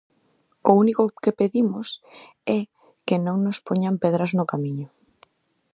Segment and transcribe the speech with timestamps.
[0.69, 1.87] O único que pedimos
[2.57, 2.59] é
[3.07, 4.87] que non nos poñan pedras no camiño.